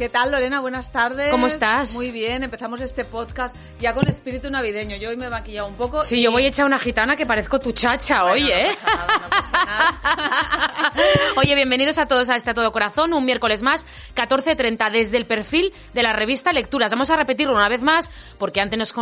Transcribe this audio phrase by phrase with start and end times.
[0.00, 0.60] ¿Qué tal, Lorena?
[0.60, 1.30] Buenas tardes.
[1.30, 1.92] ¿Cómo estás?
[1.92, 4.96] Muy bien, empezamos este podcast ya con espíritu navideño.
[4.96, 6.02] Yo hoy me he maquillado un poco.
[6.02, 8.48] Sí, y- yo voy a echar una gitana que parezco tu chacha Bueno, hoy, no
[8.48, 8.70] ¿eh?
[8.82, 10.92] pasa nada, no pasa nada.
[11.36, 15.72] Oye, bienvenidos a todos a este Todo Corazón, un miércoles más, 14.30, desde el perfil
[15.94, 16.90] de la revista Lecturas.
[16.92, 18.94] Vamos a repetirlo una vez más, porque antes nos,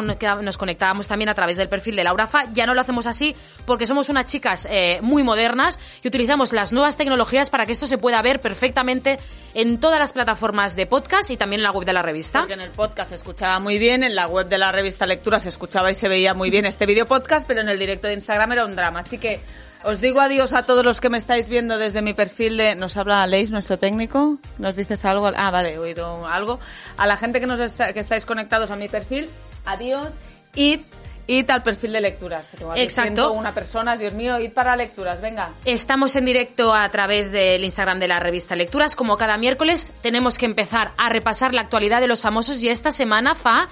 [0.43, 2.45] nos conectábamos también a través del perfil de Laura Fa.
[2.53, 3.35] Ya no lo hacemos así,
[3.67, 7.87] porque somos unas chicas eh, muy modernas y utilizamos las nuevas tecnologías para que esto
[7.87, 9.19] se pueda ver perfectamente
[9.55, 12.41] en todas las plataformas de podcast y también en la web de la revista.
[12.41, 15.41] Porque en el podcast se escuchaba muy bien, en la web de la revista Lectura
[15.41, 18.15] se escuchaba y se veía muy bien este video podcast, pero en el directo de
[18.15, 19.01] Instagram era un drama.
[19.01, 19.41] Así que
[19.85, 22.75] os digo adiós a todos los que me estáis viendo desde mi perfil de...
[22.75, 24.39] ¿Nos habla Leis, nuestro técnico?
[24.59, 25.31] ¿Nos dices algo?
[25.37, 26.59] Ah, vale, he oído algo.
[26.97, 29.31] A la gente que, nos está- que estáis conectados a mi perfil,
[29.65, 30.09] adiós.
[30.55, 30.81] Id,
[31.29, 32.47] id al perfil de lecturas.
[32.75, 33.29] Exacto.
[33.31, 35.51] 101 personas, Dios mío, id para lecturas, venga.
[35.65, 38.97] Estamos en directo a través del Instagram de la revista Lecturas.
[38.97, 42.91] Como cada miércoles, tenemos que empezar a repasar la actualidad de los famosos y esta
[42.91, 43.69] semana, Fa,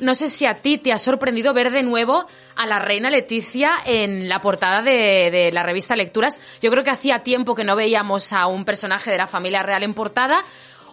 [0.00, 3.72] no sé si a ti te ha sorprendido ver de nuevo a la reina Leticia
[3.84, 6.40] en la portada de, la revista Lecturas.
[6.60, 9.82] Yo creo que hacía tiempo que no veíamos a un personaje de la familia real
[9.82, 10.38] en portada.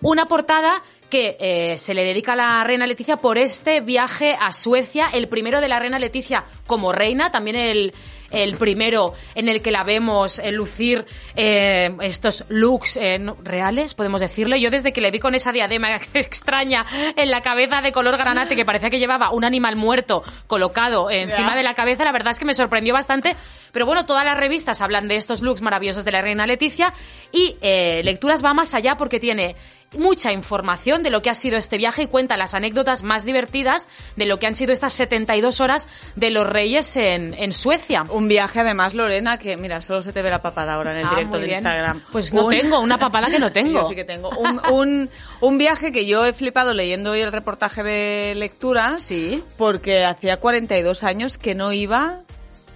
[0.01, 4.51] Una portada que eh, se le dedica a la reina Leticia por este viaje a
[4.51, 7.93] Suecia, el primero de la reina Leticia como reina, también el,
[8.33, 13.93] el primero en el que la vemos eh, lucir eh, estos looks eh, no- reales,
[13.93, 14.57] podemos decirlo.
[14.57, 18.55] Yo desde que le vi con esa diadema extraña en la cabeza de color granate
[18.55, 22.39] que parecía que llevaba un animal muerto colocado encima de la cabeza, la verdad es
[22.39, 23.35] que me sorprendió bastante.
[23.71, 26.93] Pero bueno, todas las revistas hablan de estos looks maravillosos de la reina Leticia
[27.31, 27.55] y
[28.03, 29.55] Lecturas va más allá porque tiene
[29.97, 33.87] mucha información de lo que ha sido este viaje y cuenta las anécdotas más divertidas
[34.15, 38.03] de lo que han sido estas 72 horas de los reyes en, en Suecia.
[38.09, 41.05] Un viaje además, Lorena, que mira, solo se te ve la papada ahora en el
[41.05, 41.57] Ah, directo de bien.
[41.57, 42.01] Instagram.
[42.11, 43.81] Pues no tengo, una papada que no tengo.
[43.81, 44.29] Yo sí que tengo.
[44.31, 45.09] Un, un,
[45.41, 48.95] un viaje que yo he flipado leyendo hoy el reportaje de lectura.
[48.99, 49.43] Sí.
[49.57, 52.21] Porque hacía 42 años que no iba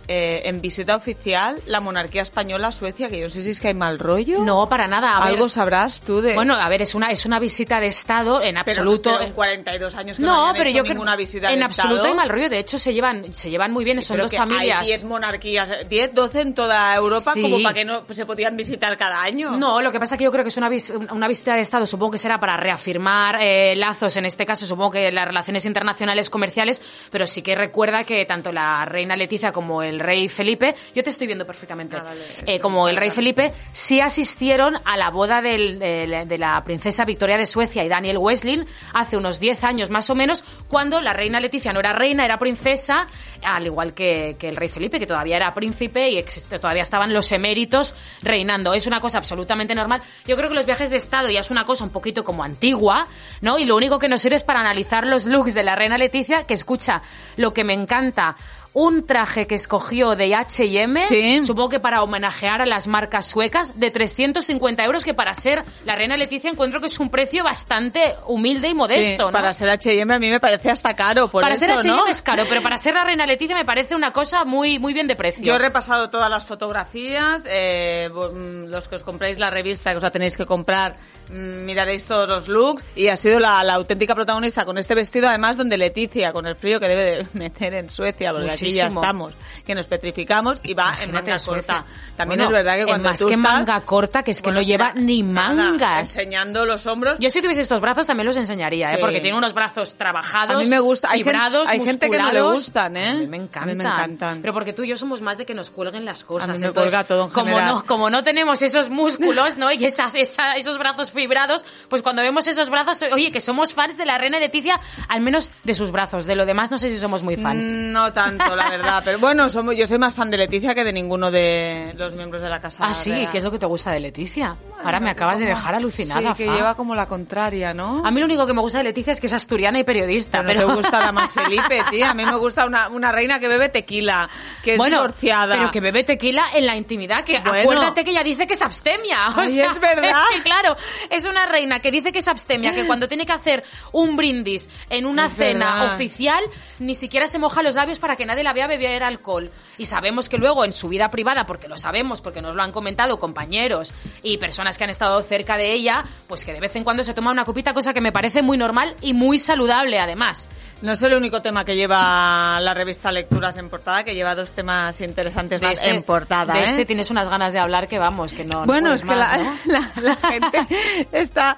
[0.07, 3.59] eh, en visita oficial la monarquía española a Suecia, que yo no sé si es
[3.59, 4.40] que hay mal rollo.
[4.44, 5.18] No, para nada.
[5.18, 6.34] A ver, Algo sabrás tú de...
[6.34, 9.12] bueno, a ver, es una, es una visita de Estado en pero, absoluto.
[9.13, 11.95] pero en 42 años que no, pero hecho yo creo ninguna visita en de absoluto
[11.95, 12.09] Estado.
[12.12, 12.50] hay mal rollo.
[12.50, 14.01] De hecho, se llevan, se llevan muy bien.
[14.01, 14.81] Sí, Son pero dos familias.
[14.81, 17.41] Hay 10 monarquías, 10, 12 en toda Europa, Sí.
[17.41, 19.51] como para que no se podían visitar cada año.
[19.57, 21.62] No, lo que pasa es que yo creo que es una, vis- una visita de
[21.62, 25.66] Estado, supongo que será para reafirmar eh, lazos, en este caso supongo que las relaciones
[25.66, 26.81] internacionales comerciales,
[27.12, 31.09] pero sí que recuerda que tanto la reina Leticia como el rey Felipe, yo te
[31.09, 32.21] estoy viendo perfectamente, Ah, vale.
[32.45, 37.05] eh, como el rey Felipe, sí asistieron a la boda del- de, de la princesa
[37.05, 38.63] Victoria de Suecia y Daniel Wesley
[38.93, 42.37] hace unos 10 años más o menos, cuando la reina Leticia no era reina, era
[42.37, 43.07] princesa,
[43.43, 47.13] al igual que, que el rey Felipe, que todavía era príncipe y existe- todavía estaban
[47.13, 48.73] los eméritos reinando.
[48.73, 50.01] Es una cosa absolutamente normal.
[50.25, 53.05] Yo creo que los viajes de Estado ya es una cosa un poquito como antigua,
[53.41, 53.57] ¿no?
[53.59, 56.43] Y lo único que nos sirve es para analizar los looks de la reina Leticia,
[56.43, 57.01] que escucha
[57.37, 58.35] lo que me encanta.
[58.73, 61.41] Un traje que escogió de H&M, Sí.
[61.45, 65.95] supongo que para homenajear a las marcas suecas, de 350 euros, que para ser la
[65.95, 69.31] reina Leticia encuentro que es un precio bastante humilde y modesto, Sí, ¿no?
[69.31, 72.07] Para ser H&M a mí me parece hasta caro, por para eso, ser H&M ¿no?
[72.07, 75.07] es caro, pero para ser la reina Leticia me parece una cosa muy, muy bien
[75.07, 75.44] de precio.
[75.44, 79.97] Yo he repasado todas las fotografías, eh, mm, los que os compráis la revista, que
[79.97, 80.97] os la tenéis que comprar,
[81.29, 85.27] mm, miraréis todos los looks y ha sido la, la auténtica protagonista con este vestido,
[85.27, 88.88] además donde Leticia, con el frío que debe de meter en Suecia, porque aquí ya
[88.88, 89.34] estamos,
[89.66, 91.85] que nos petrificamos y va en Imagínate manga en corta.
[92.18, 94.50] También Bueno, es verdad que cuando más tú que estás- manga corta, que es que
[94.50, 96.00] Bueno, no lleva mira, ni nada, mangas.
[96.16, 97.19] enseñando los hombros.
[97.19, 98.97] Yo si tuviese estos brazos también los enseñaría, ¿eh?
[99.00, 101.09] Porque tiene unos brazos trabajados, A mí me gusta.
[101.12, 103.09] Hay, fibrados, hay gente que no le gustan, ¿eh?
[103.09, 103.63] A mí me encantan.
[103.63, 104.41] A mí me encantan.
[104.41, 106.50] Pero porque tú y yo somos más de que nos cuelguen las cosas.
[106.50, 107.68] A mí me entonces, cuelga todo en como general.
[107.75, 109.72] no, como no tenemos esos músculos, ¿no?
[109.72, 113.97] Y esas, esa- esos brazos fibrados, pues cuando vemos esos brazos, oye, que somos fans
[113.97, 116.25] de la reina Leticia, al menos de sus brazos.
[116.25, 117.65] De lo demás no sé si somos muy fans.
[117.71, 119.01] No tanto, la verdad.
[119.03, 122.41] Pero bueno, somos, yo soy más fan de Leticia que de ninguno de los miembros
[122.41, 122.85] de la casa.
[122.85, 123.31] Ah, sí, real.
[123.31, 124.55] ¿qué es lo que te gusta de Leticia?
[124.88, 126.56] Ahora me acabas de dejar alucinada, Sí, que Fa.
[126.56, 128.01] lleva como la contraria, ¿no?
[128.06, 130.42] A mí lo único que me gusta de Leticia es que es asturiana y periodista,
[130.44, 130.68] pero, pero...
[130.69, 132.12] no te gusta la más Felipe, tía.
[132.12, 134.30] A mí me gusta una, una reina que bebe tequila,
[134.63, 135.56] que es bueno, divorciada.
[135.56, 137.60] pero que bebe tequila en la intimidad, que Bueno.
[137.62, 139.30] acuérdate que ella dice que es abstemia.
[139.36, 140.24] O Ay, sea, es verdad.
[140.34, 140.75] que, claro,
[141.10, 144.69] es una reina que dice que es abstemia, que cuando tiene que hacer un brindis
[144.89, 145.95] en una Es cena verdad.
[145.95, 146.44] oficial,
[146.80, 149.51] ni siquiera se moja los labios para que nadie la vea beber alcohol.
[149.78, 152.72] Y sabemos que luego en su vida privada, porque lo sabemos, porque nos lo han
[152.72, 153.94] comentado compañeros
[154.24, 157.13] y personas que han estado cerca de ella, pues que de vez en cuando se
[157.13, 160.50] toma una copita, cosa que me parece muy normal y muy saludable además.
[160.81, 164.51] No es el único tema que lleva la revista Lecturas en portada, que lleva dos
[164.51, 166.53] temas interesantes más este- en portada.
[166.53, 166.63] De ¿eh?
[166.65, 168.59] este tienes unas ganas de hablar que vamos, que no.
[168.59, 169.57] no Bueno, es que más, la, ¿no?
[169.65, 170.68] la- la gente
[171.12, 171.57] está,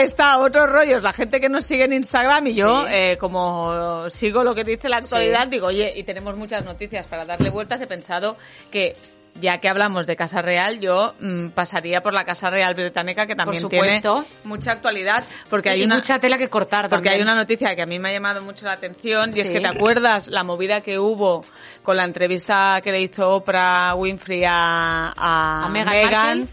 [0.00, 1.02] está a otros rollos.
[1.02, 2.92] La gente que nos sigue en Instagram y yo, Sí.
[2.92, 5.50] eh, como sigo lo que dice la actualidad, Sí.
[5.50, 8.38] digo, oye, y tenemos muchas noticias para darle vueltas, he pensado
[8.70, 8.96] que
[9.40, 13.34] ya que hablamos de Casa Real, yo mm, pasaría por la Casa Real Británica, que
[13.34, 14.22] también supuesto.
[14.22, 15.96] tiene mucha actualidad, porque hay una...
[15.96, 18.66] mucha tela que cortar Porque hay una noticia que a mí me ha llamado mucho
[18.66, 21.44] la atención y es que te acuerdas la movida que hubo
[21.84, 26.48] con la entrevista que le hizo Oprah Winfrey a, a, A Meghan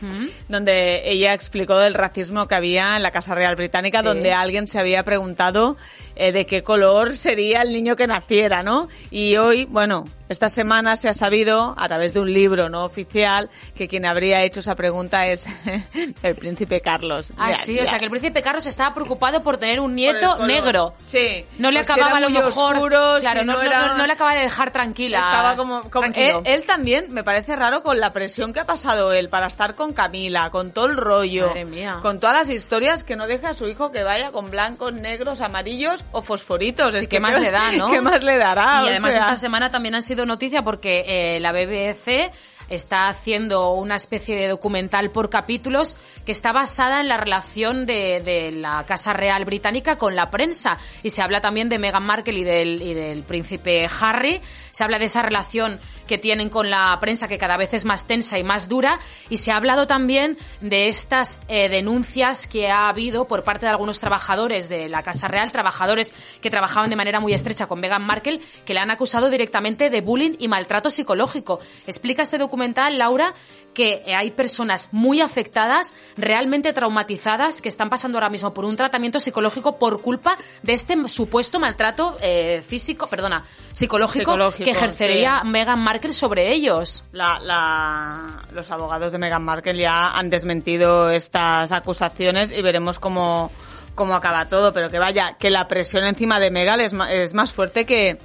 [0.48, 4.06] donde ella explicó del racismo que había en la Casa Real Británica, Sí.
[4.06, 5.78] donde alguien se había preguntado
[6.16, 8.90] eh, de qué color sería el niño que naciera, ¿no?
[9.10, 13.50] Y hoy, bueno, esta semana se ha sabido, a través de un libro no oficial,
[13.76, 15.48] que quien habría hecho esa pregunta es
[16.24, 17.32] el príncipe Carlos.
[17.38, 20.38] Ah, Ya- sí, o sea que el príncipe Carlos estaba preocupado por tener un nieto
[20.46, 20.94] negro.
[21.00, 21.46] Sí.
[21.58, 22.74] No le Pues si acababa a era lo mejor.
[22.76, 25.21] oscuro, claro, si no, no- era- no- no le acaba de dejar tranquila.
[25.26, 29.14] Estaba como, como- él, él también me parece raro con la presión que ha pasado
[29.14, 32.00] él para estar con Camila, con todo el rollo, Madre mía.
[32.02, 35.42] con todas las historias que no deja a su hijo que vaya con blancos, negros,
[35.42, 36.94] amarillos o fosforitos.
[36.94, 37.88] Sí, es ¿qué que más le da, no?
[37.92, 38.82] ¿Qué más le dará?
[38.84, 42.32] Y O además sea, esta semana también han sido noticia porque eh, la BBC
[42.70, 48.22] está haciendo una especie de documental por capítulos que está basada en la relación de,
[48.24, 50.78] de la Casa Real Británica con la prensa.
[51.04, 54.42] Y se habla también de Meghan Markle y del, y del príncipe Harry.
[54.72, 58.08] Se habla de esa relación que tienen con la prensa que cada vez es más
[58.08, 59.00] tensa y más dura.
[59.30, 63.72] Y se ha hablado también de estas eh, denuncias que ha habido por parte de
[63.72, 68.06] algunos trabajadores de la Casa Real, trabajadores que trabajaban de manera muy estrecha con Meghan
[68.06, 71.60] Markle, que le han acusado directamente de bullying y maltrato psicológico.
[71.88, 73.34] Explica este documental, Laura,
[73.74, 78.76] que eh, hay personas muy afectadas, realmente traumatizadas, que están pasando ahora mismo por un
[78.76, 85.40] tratamiento psicológico por culpa de este supuesto maltrato eh, físico, perdona, psicológico, Psicológico, que ejercería
[85.44, 85.50] sí.
[85.50, 87.04] Meghan Markle sobre ellos.
[87.14, 93.52] la- la- los abogados de Meghan Markle ya han desmentido estas acusaciones y veremos cómo,
[93.96, 94.74] cómo acaba todo.
[94.74, 98.18] Pero que vaya, que la presión encima de Meghan es, es más fuerte que...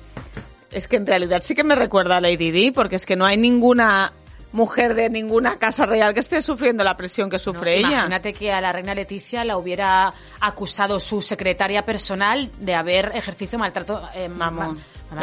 [0.73, 3.25] Es que en realidad sí que me recuerda a Lady Di, porque es que no
[3.25, 4.13] hay ninguna
[4.57, 7.99] mujer de ninguna casa real que esté sufriendo la presión que sufre No, ella.
[7.99, 13.59] Imagínate que a la reina Leticia la hubiera acusado su secretaria personal de haber ejercido
[13.59, 14.75] maltrato, eh, ma-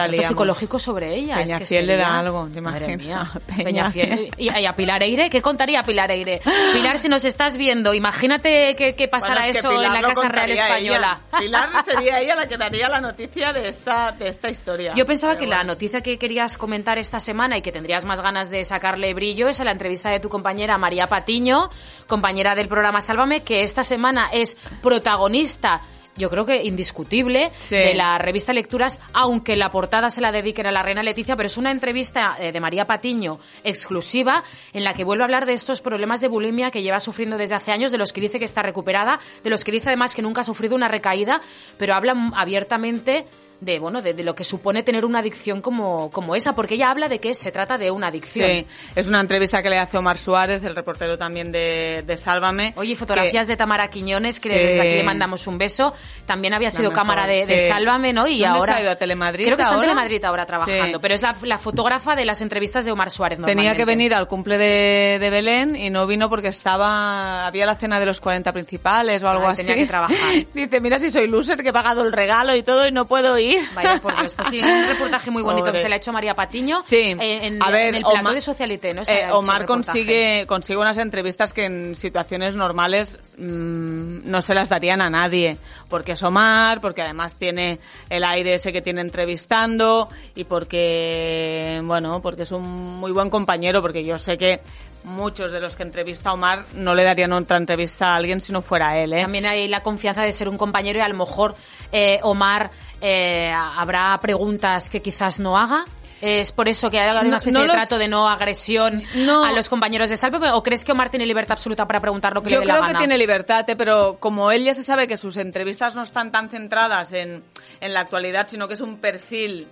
[0.08, 0.26] Liamos.
[0.28, 1.42] psicológico sobre ella.
[1.42, 3.36] Es que Peñafiel le da algo, ¿te Madre imaginas?
[3.36, 3.42] mía.
[3.64, 4.30] Peñafiel.
[4.38, 6.42] Y, y a Pilar Eire, ¿qué contaría Pilar Eire?
[6.74, 10.02] Pilar, si nos estás viendo, imagínate que, que pasara Bueno, es que eso Pilar en
[10.02, 11.20] la Casa Real Española.
[11.32, 11.40] ella.
[11.40, 14.94] Pilar sería ella la que daría la noticia de esta, de esta historia.
[14.96, 18.22] Yo pensaba Pero que la noticia que querías comentar esta semana y que tendrías más
[18.22, 21.70] ganas de sacarle brillo es a la entrevista de tu compañera María Patiño,
[22.08, 25.82] compañera del programa Sálvame, que esta semana es protagonista.
[26.16, 27.76] Yo creo que indiscutible Sí.
[27.76, 31.48] de la revista Lecturas, aunque la portada se la dediquen a la reina Leticia, pero
[31.48, 34.44] es una entrevista eh, de María Patiño exclusiva
[34.74, 37.56] en la que vuelve a hablar de estos problemas de bulimia que lleva sufriendo desde
[37.56, 40.22] hace años, de los que dice que está recuperada, de los que dice además que
[40.22, 41.42] nunca ha sufrido una recaída,
[41.78, 43.26] pero habla abiertamente
[43.64, 46.92] de bueno de, de lo que supone tener una adicción como, como esa, porque ella
[46.92, 48.50] habla de que se trata de una adicción.
[48.50, 48.66] Sí,
[48.96, 52.74] es una entrevista que le hace Omar Suárez, el reportero también de, de Sálvame.
[52.76, 54.56] Oye, fotografías de Tamara Quiñones, que Sí.
[54.56, 55.94] desde aquí le mandamos un beso.
[56.26, 57.60] También había sido cámara de, de.
[57.60, 58.28] Sálvame, ¿no?
[58.28, 58.74] Y ¿Dónde ahora.
[58.74, 58.92] se ha ido?
[58.92, 59.88] ¿A Telemadrid Creo que está en ahora?
[59.90, 61.02] Telemadrid ahora trabajando, Sí.
[61.02, 63.40] pero es la, la fotógrafa de las entrevistas de Omar Suárez.
[63.46, 67.76] Tenía que venir al cumple de, de Belén y no vino porque estaba había la
[67.76, 69.62] cena de los 40 principales o algo así.
[69.64, 70.18] tenía que trabajar.
[70.54, 73.38] Dice, mira si soy loser que he pagado el regalo y todo y no puedo
[73.38, 73.53] ir.
[73.76, 75.78] Vaya por Dios, pues sí, un reportaje muy bonito Pobre.
[75.78, 77.02] que se le ha hecho a María Patiño Sí.
[77.12, 79.02] en, en- A ver, en el plató de Socialité, ¿no?
[79.08, 85.02] Eh, Omar consigue, consigue unas entrevistas que en situaciones normales mm, no se las darían
[85.02, 85.58] a nadie.
[85.90, 87.80] Porque es Omar, porque además tiene
[88.10, 92.64] el aire ese que tiene entrevistando y porque, bueno, porque es un
[93.00, 94.60] muy buen compañero, porque yo sé que
[95.04, 98.52] muchos de los que entrevista a Omar no le darían otra entrevista a alguien si
[98.52, 99.22] no fuera él, ¿eh?
[99.24, 101.56] También hay la confianza de ser un compañero y a lo mejor
[101.92, 105.86] eh, Omar eh, habrá preguntas que quizás no haga.
[106.22, 109.44] ¿Es por eso que hay una especie no de los- trato de no agresión No.
[109.44, 110.52] a los compañeros de Salve?
[110.54, 112.76] ¿O crees que Omar tiene libertad absoluta para preguntar lo que Yo le dé creo
[112.78, 113.00] la que gana?
[113.00, 113.76] tiene libertad, ¿eh?
[113.76, 117.44] pero como él ya se sabe que sus entrevistas no están tan centradas en,
[117.82, 119.68] en la actualidad, sino que es un perfil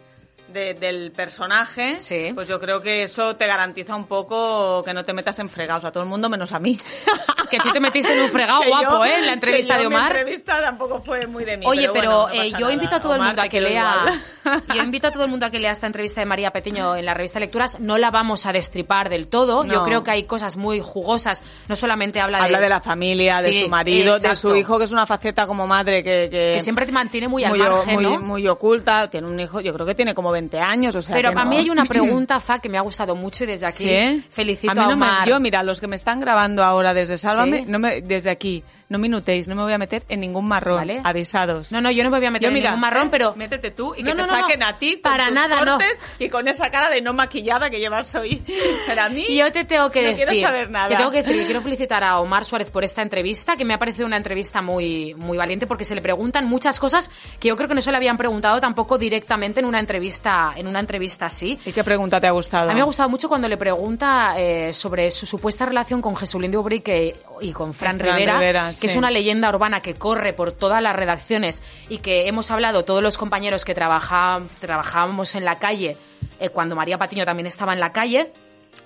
[0.52, 2.32] de- del personaje, Sí.
[2.36, 5.86] pues yo creo que eso te garantiza un poco que no te metas en fregados
[5.86, 6.78] a todo el mundo menos a mí.
[7.52, 9.16] Que tú te metiste en un fregado guapo, yo- ¿eh?
[9.20, 10.16] En la entrevista yo de Omar.
[10.16, 11.66] entrevista tampoco fue muy de mí.
[11.68, 12.72] Oye, pero, bueno, no eh, yo nada.
[12.74, 14.06] invito a todo el Omar, mundo a que lea.
[14.74, 17.06] Yo invito a todo el mundo a que lea esta entrevista de María Petiño en
[17.06, 17.80] la revista Lecturas.
[17.82, 19.66] No la vamos a destripar del todo.
[19.66, 19.84] Yo No.
[19.86, 21.44] creo que hay cosas muy jugosas.
[21.68, 22.46] No solamente habla de.
[22.46, 24.50] Habla de la familia, de Sí, su marido, de exacto.
[24.50, 26.30] su hijo, que es una faceta como madre que...
[26.32, 28.20] Que, Que siempre te mantiene muy al margen, muy, ¿no?
[28.20, 29.10] muy oculta.
[29.10, 31.46] Tiene un hijo, yo creo que tiene como 20 años, o sea Pero que para
[31.46, 31.52] no.
[31.52, 34.26] mí hay una pregunta, Fa, que me ha gustado mucho y desde aquí ¿Sí?
[34.30, 37.18] felicito a mí a, no me- yo, mira, los que me están grabando ahora desde
[37.18, 37.66] Sálvame, ¿Sí?
[37.68, 40.76] no me, desde aquí, no minutéis, no me voy a meter en ningún marrón.
[40.80, 41.00] Vale.
[41.04, 41.72] Avisados.
[41.72, 43.34] No, no, yo no me voy a meter Yo, en mira, ningún marrón, eh, pero...
[43.38, 44.42] Métete tú y No, que no, te no, no.
[44.44, 45.72] saquen a ti con Para tus nada, no.
[45.78, 48.44] cortes y con esa cara de no maquillada que llevas hoy.
[48.88, 49.24] Pero a mí...
[49.30, 50.90] Y yo te tengo que no decir, quiero saber nada.
[50.90, 53.74] te tengo que decir que quiero felicitar a Omar Suárez por esta entrevista, que me
[53.74, 57.56] ha parecido una entrevista muy, muy valiente porque se le preguntan muchas cosas que yo
[57.56, 61.28] creo que no se le habían preguntado tampoco directamente en una entrevista, en una entrevista
[61.28, 61.58] así.
[61.66, 62.66] ¿Y qué pregunta te ha gustado?
[62.66, 66.14] A mí me ha gustado mucho cuando le pregunta eh, sobre su supuesta relación con
[66.16, 68.94] Jesulín de Ubrique y con Fran, Fran Rivera, Rivera, que sí.
[68.94, 73.02] es una leyenda urbana que corre por todas las redacciones y que hemos hablado todos
[73.02, 75.96] los compañeros que trabaja- trabajábamos en la calle
[76.40, 78.32] eh, cuando María Patiño también estaba en la calle.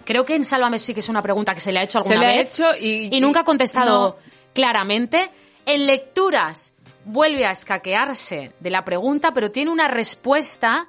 [0.03, 2.13] Creo que en Sálvame sí que es una pregunta que se le ha hecho Se
[2.13, 4.31] alguna le ha vez hecho y- nunca ha contestado no.
[4.53, 5.31] claramente.
[5.65, 6.73] En lecturas
[7.05, 10.87] vuelve a escaquearse de la pregunta, pero tiene una respuesta,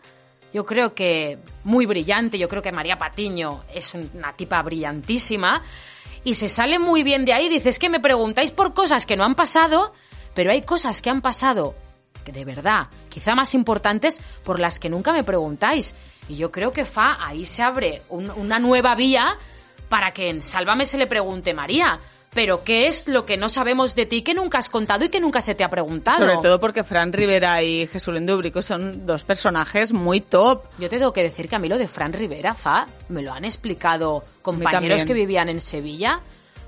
[0.53, 2.39] yo creo que muy brillante.
[2.39, 5.63] Yo creo que María Patiño es una tipa brillantísima
[6.27, 7.49] y se sale muy bien de ahí.
[7.49, 9.95] Dice, es que me preguntáis por cosas que no han pasado,
[10.35, 11.75] pero hay cosas que han pasado
[12.25, 15.95] que de verdad, quizá más importantes, por las que nunca me preguntáis.
[16.29, 19.39] Y yo creo que Fa, ahí se abre un- una nueva vía
[19.89, 22.01] para que en Sálvame se le pregunte María.
[22.37, 25.21] Pero ¿qué es lo que no sabemos de ti que nunca has contado y que
[25.21, 26.19] nunca se te ha preguntado?
[26.19, 30.65] Sobre todo porque Fran Rivera y Jesulín de Ubrico son dos personajes muy top.
[30.79, 33.33] Yo te tengo que decir que a mí lo de Fran Rivera, Fa, me lo
[33.33, 36.21] han explicado compañeros que vivían en Sevilla,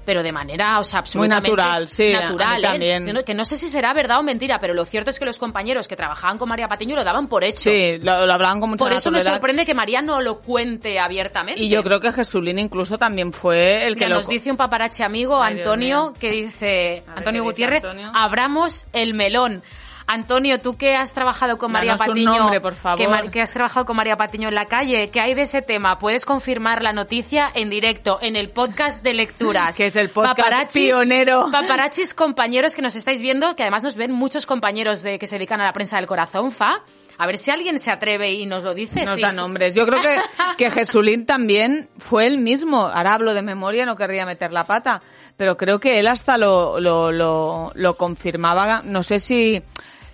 [0.08, 2.62] pero de manera, o sea, absolutamente natural, sí, a natural, mí ¿eh?
[2.62, 3.24] también.
[3.26, 5.86] Que no, sé si será verdad o mentira, pero lo cierto es que los compañeros
[5.86, 7.68] que trabajaban con María Patiño lo daban por hecho.
[7.68, 10.98] Sí, lo, lo hablaban con mucha Por eso me sorprende que María no lo cuente
[10.98, 11.60] abiertamente.
[11.62, 14.14] Y yo creo que Jesulín incluso también fue el que Mira, lo...
[14.14, 18.10] nos dice un paparazzi amigo, Ay, Antonio, que dice, Antonio ¿qué dice Gutiérrez, Antonio?
[18.14, 19.62] abramos el melón.
[20.10, 23.30] Antonio, tú que has trabajado con María Danos un Patiño, nombre, por favor.
[23.30, 25.98] Que, has trabajado con María Patiño en la calle, ¿qué hay de ese tema?
[25.98, 29.76] Puedes confirmar la noticia en directo en el podcast de lecturas.
[29.76, 31.48] Que es el podcast pionero.
[31.52, 35.36] Paparachis compañeros que nos estáis viendo, que además nos ven muchos compañeros de que se
[35.36, 36.80] dedican a la prensa del corazón, Fa.
[37.18, 39.04] A ver si alguien se atreve y nos lo dice.
[39.04, 39.36] Nos Sí, da sí.
[39.36, 39.74] nombres.
[39.74, 40.16] Yo creo que,
[40.56, 42.86] que Jesulín también fue el mismo.
[42.86, 45.02] Ahora hablo de memoria, no querría meter la pata.
[45.36, 48.80] Pero creo que él hasta lo, lo, lo, lo confirmaba.
[48.84, 49.62] No sé si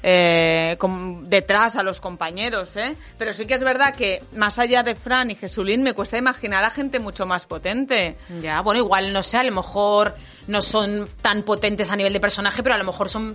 [0.07, 0.77] eh,
[1.23, 2.95] detrás a los compañeros, ¿eh?
[3.17, 6.63] Pero sí que es verdad que más allá de Fran y Jesulín me cuesta imaginar
[6.63, 8.19] a gente mucho más potente.
[8.43, 10.15] Ya, bueno, igual, no sé, a lo mejor
[10.47, 13.35] no son tan potentes a nivel de personaje, pero a lo mejor son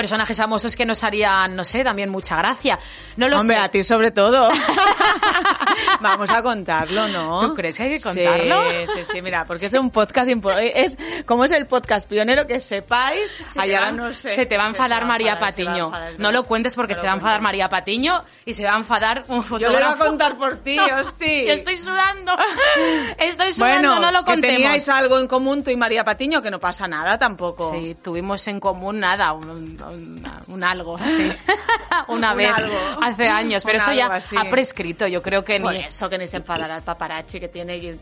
[0.00, 2.78] personajes famosos que nos harían, no sé, también mucha gracia.
[3.18, 3.62] No lo Hombre, sé.
[3.62, 4.48] a ti sobre todo.
[6.00, 7.40] Vamos a contarlo, ¿no?
[7.40, 8.62] ¿Tú crees que hay que contarlo?
[8.70, 10.80] Sí, sí, sí, mira, porque es un podcast importante.
[10.84, 13.30] Es como es el podcast pionero que sepáis.
[13.46, 14.30] Se va, no sé.
[14.30, 15.92] se te va a enfadar María Patiño.
[16.16, 17.40] no lo cuentes porque se lo va a enfadar.
[17.42, 19.78] María Patiño y se va a enfadar un Yo fotógrafo.
[19.78, 21.24] le voy a contar por ti, hosti.
[21.44, 22.32] Que estoy sudando.
[23.18, 24.56] Estoy sudando, Bueno, no lo que contemos.
[24.56, 27.72] teníais algo en común tú y María Patiño, que no pasa nada tampoco.
[27.74, 31.30] Sí, tuvimos en común nada, un, un- un algo, sí.
[32.08, 32.76] Una Un vez, algo.
[33.02, 34.36] hace años, pero Un eso ya así.
[34.36, 35.80] ha prescrito, yo creo que Por ni...
[35.80, 37.98] eso que ni se enfadará el paparazzi que tiene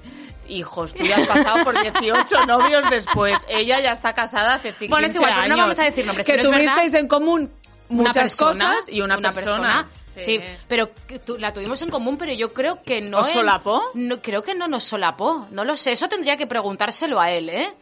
[0.48, 0.94] hijos.
[0.94, 3.44] Tú ya has pasado por 18 novios después.
[3.48, 5.48] Ella ya está casada hace 15 Bueno, es igual, años.
[5.48, 7.50] no vamos a decir nombres, Que pero tuvisteis en común
[7.88, 9.88] muchas persona, cosas y una, persona.
[10.16, 10.40] Sí.
[10.66, 10.90] pero
[11.38, 13.18] la tuvimos en común, pero yo creo que no.
[13.20, 13.82] ¿Os en- solapó?
[13.94, 15.46] No, creo que no nos solapó.
[15.52, 15.92] No lo sé.
[15.92, 17.72] Eso tendría que preguntárselo a él, ¿eh?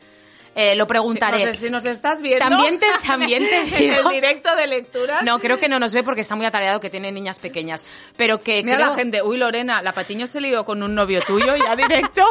[0.58, 1.44] Eh, lo preguntaré.
[1.44, 2.48] No sé si nos estás viendo.
[2.48, 5.22] También te- también te en digo- el directo de lecturas.
[5.22, 7.84] No, creo que no nos ve porque está muy atareado, que tiene niñas pequeñas.
[8.16, 11.20] Pero que Mira creo- la gente, uy Lorena, la Patiño se lió con un novio
[11.20, 12.22] tuyo ya directo.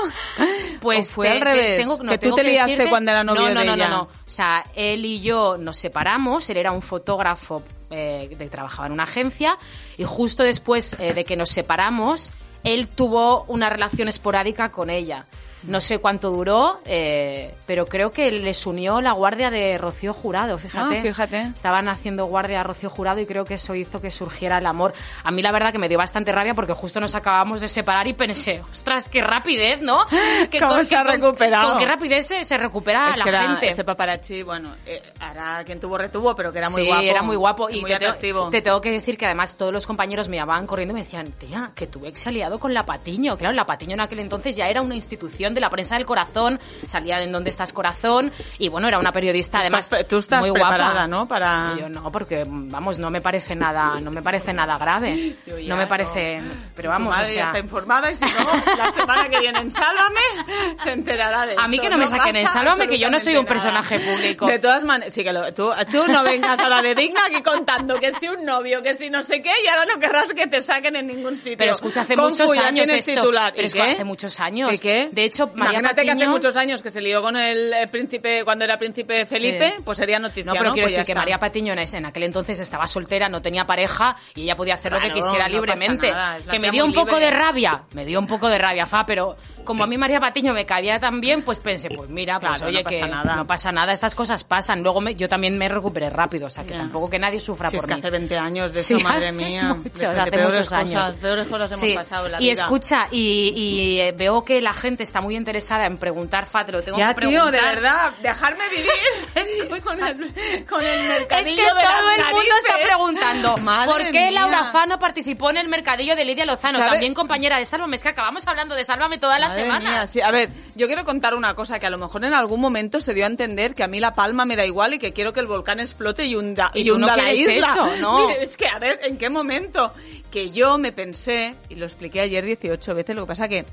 [0.81, 3.23] Pues ¿O fue te- al revés, tengo- no, que tú te liaste decirte- cuando era
[3.23, 3.87] novio no, no, de no, ella.
[3.89, 8.49] No, no, O sea, él y yo nos separamos, él era un fotógrafo eh, de
[8.49, 9.55] trabajaba en una agencia
[9.97, 12.31] y justo después eh, de que nos separamos,
[12.63, 15.27] él tuvo una relación esporádica con ella.
[15.67, 20.57] No sé cuánto duró, eh, pero creo que les unió la guardia de Rocío Jurado,
[20.57, 20.99] fíjate.
[20.99, 21.41] Ah, fíjate.
[21.53, 24.93] Estaban haciendo guardia a Rocío Jurado y creo que eso hizo que surgiera el amor.
[25.23, 28.07] A mí la verdad que me dio bastante rabia porque justo nos acabamos de separar
[28.07, 30.05] y pensé, ostras, qué rapidez, ¿no?
[30.51, 31.69] Que ¿Cómo se ha con- recuperado?
[31.71, 33.67] Con, qué rapidez se, se recupera es la que era- gente.
[33.69, 37.03] ese paparazzi, bueno, eh, ahora quien tuvo retuvo, pero que era muy sí, guapo.
[37.03, 38.49] era muy guapo y muy te, tengo- atractivo.
[38.51, 41.31] te tengo que decir que además todos los compañeros me llamaban corriendo y me decían,
[41.31, 43.37] tía, que tu ex se ha liado con La Patiño.
[43.37, 46.59] Claro, La Patiño en aquel entonces ya era una institución de la prensa del corazón,
[46.87, 50.41] salía en Donde estás corazón y bueno, era una periodista Tú además estás- tú estás
[50.41, 51.07] muy preparada, guapa.
[51.07, 51.27] ¿no?
[51.27, 55.35] Para- Y Yo no, porque vamos, no me parece nada, no me parece nada grave.
[55.45, 56.41] Ya no me parece,
[56.75, 59.39] pero vamos, tu o madre ya sea, está informada y si no, la semana que
[59.39, 62.99] viene en Sálvame se enterará de A mí que no me saquen en Sálvame, que
[62.99, 63.53] yo no soy un nada.
[63.53, 64.45] personaje público.
[64.47, 67.99] De todas maneras, sí que lo, tú, tú no vengas ahora de digna aquí contando
[67.99, 70.61] que si un novio, que si no sé qué, y ahora no querrás que te
[70.61, 71.57] saquen en ningún sitio.
[71.57, 73.13] Pero escucha, hace Con muchos años esto.
[73.13, 73.51] titular.
[73.53, 74.73] Pero ¿Y es que hace muchos años.
[74.73, 75.09] ¿Y qué?
[75.11, 77.87] De hecho, María Imagínate que hace Patiño- muchos años que se lió con el eh,
[77.87, 79.83] príncipe, cuando era príncipe Felipe, Sí.
[79.83, 80.59] pues sería noticia, No, ¿no?
[80.59, 81.19] pero quiero Pues decir que.
[81.19, 84.75] María Patiño en ese- en aquel entonces estaba soltera, no tenía pareja y ella podía
[84.75, 86.11] hacer lo que Claro, quisiera no libremente.
[86.11, 87.25] nada, es que me dio un poco libre.
[87.25, 90.53] de rabia, me dio un poco de rabia, fa, pero como a mí María Patiño
[90.53, 93.35] me cabía tan bien, pues pensé, pues mira, pues Claro, oye, no que nada.
[93.35, 94.83] no pasa nada, estas cosas pasan.
[94.83, 96.77] Luego me- yo también me recuperé rápido, o sea, que Ya.
[96.79, 97.99] tampoco que nadie sufra Si es por que mí.
[98.01, 99.73] hace 20 años de Sí, eso, madre hace mía.
[99.73, 101.17] muchos, de, de hace peores muchos cosas, años.
[101.17, 101.93] peores cosas hemos Sí.
[101.95, 102.61] pasado en la y vida.
[102.61, 106.71] escucha, y, y, eh, veo que la gente está muy interesada en preguntar, Fa, te
[106.71, 107.51] lo tengo Ya, que tío, preguntar.
[107.51, 108.91] de verdad, dejarme vivir
[109.35, 109.81] Escucha.
[109.83, 114.11] con el, con el Es mercadillo que de todo el mundo está preguntando Madre por
[114.11, 114.31] qué mía.
[114.31, 116.91] Laura Fano participó en el mercadillo de Lidia Lozano, ¿Sabe?
[116.91, 117.95] también compañera de Sálvame.
[117.97, 119.89] Es que acabamos hablando de Sálvame toda la Madre semana.
[119.89, 120.21] mía, sí.
[120.21, 123.13] A ver, yo quiero contar una cosa que a lo mejor en algún momento se
[123.13, 125.39] dio a entender que a mí la palma me da igual y que quiero que
[125.39, 127.55] el volcán explote y hunda, Y y tú no hunda la isla.
[127.71, 128.27] eso, ¿no?
[128.27, 129.93] Mire, es que a ver, ¿en qué momento?
[130.35, 133.63] Que yo me pensé, y lo expliqué ayer 18 veces, lo que pasa que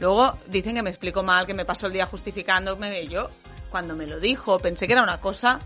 [0.00, 3.02] luego dicen que me explico mal, que me paso el día justificándome.
[3.02, 3.30] y Yo,
[3.70, 5.60] cuando me lo dijo, pensé que era una cosa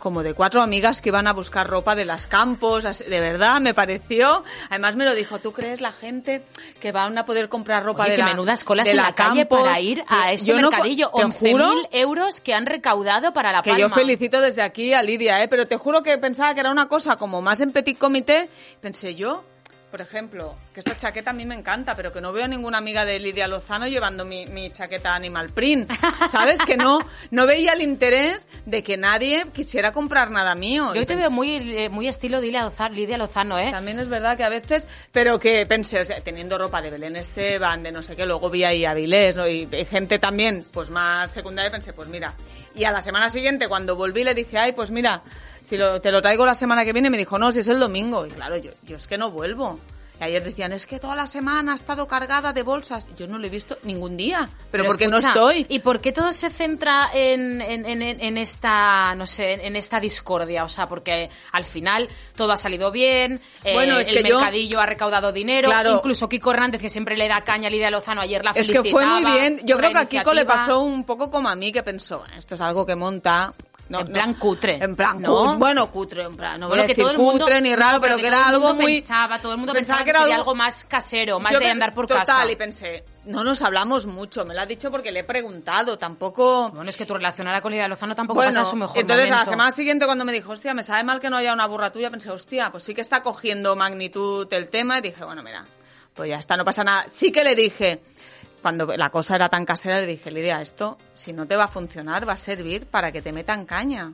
[0.00, 3.72] como de cuatro amigas que iban a buscar ropa de las campos, de verdad, me
[3.72, 4.42] pareció.
[4.70, 6.42] Además me lo dijo, ¿tú crees la gente
[6.80, 9.14] que van a poder comprar ropa Oye, de que la menudas colas de en la,
[9.14, 9.60] calle Campos?
[9.68, 11.10] para ir a ese Yo no co- mercadillo.
[11.10, 11.28] juro
[11.74, 13.86] 11.000 euros que han recaudado para La que Palma.
[13.86, 15.46] yo felicito desde aquí a Lidia, ¿eh?
[15.46, 18.48] pero te juro que pensaba que era una cosa como más en petit comité.
[18.80, 19.44] Pensé yo,
[19.90, 22.78] por ejemplo, que esta chaqueta a mí me encanta, pero que no veo a ninguna
[22.78, 25.90] amiga de Lidia Lozano llevando mi, mi chaqueta Animal Print.
[26.30, 26.58] ¿Sabes?
[26.60, 30.94] Que no, no veía el interés de que nadie quisiera comprar nada mío.
[30.94, 33.70] Yo Y te pensé- veo muy, eh, muy estilo Lidia Lozano, Lidia Lozano, ¿eh?
[33.70, 37.16] También es verdad que a veces, pero que pensé, o sea, teniendo ropa de Belén
[37.16, 39.48] Esteban, de no sé qué, luego vi ahí a Vilés, ¿no?
[39.48, 42.32] y, y gente también, pues más secundaria, pensé, pues mira.
[42.74, 45.22] Y a la semana siguiente, cuando volví, le dije, ay, pues mira,
[45.70, 47.78] si lo- te lo traigo la semana que viene, me dijo, no, si es el
[47.78, 48.26] domingo.
[48.26, 49.78] Y claro, yo, yo es que no vuelvo.
[50.20, 53.08] Y ayer decían, es que toda la semana ha estado cargada de bolsas.
[53.16, 55.64] Yo no lo he visto ningún día, pero, porque no estoy.
[55.70, 59.98] ¿Y por qué todo se centra en, en, en- en esta, no sé, en esta
[59.98, 60.64] discordia?
[60.64, 64.36] O sea, porque al final todo ha salido bien, eh, Bueno, es el que yo-
[64.40, 65.94] mercadillo ha recaudado dinero, Claro.
[65.96, 68.82] incluso Kiko Hernández, que siempre le da caña a Lidia Lozano, ayer la Es felicitaba.
[68.82, 69.60] que fue muy bien.
[69.64, 72.56] Yo creo que a Kiko le pasó un poco como a mí, que pensó, esto
[72.56, 73.54] es algo que monta.
[73.90, 75.36] No, En plan cutre, En plan ¿no?
[75.36, 75.56] cutre.
[75.58, 76.60] Bueno, cutre, en plan.
[76.60, 78.46] No voy a que decir todo el mundo, cutre ni raro, no, pero, que era
[78.46, 79.00] algo muy.
[79.00, 82.06] Pensaba, todo el mundo pensaba, que, sería algo más casero, más Yo de andar por
[82.06, 82.50] total, casa.
[82.52, 84.44] y pensé, no nos hablamos mucho.
[84.44, 85.98] Me lo ha dicho porque le he preguntado.
[85.98, 86.70] Tampoco.
[86.70, 89.30] Bueno, es que tu relacionada con Lidia Lozano tampoco Bueno, pasa su mejor entonces a
[89.30, 89.50] la momento.
[89.50, 92.10] semana siguiente cuando me dijo, hostia, me sabe mal que no haya una burra tuya,
[92.10, 95.64] pensé, hostia, pues sí que está cogiendo magnitud el tema y dije, bueno, mira,
[96.14, 97.06] pues ya está, no pasa nada.
[97.12, 98.00] Sí que le dije,
[98.60, 101.68] cuando la cosa era tan casera, le dije, Lidia, esto, si no te va a
[101.68, 104.12] funcionar, va a servir para que te metan caña.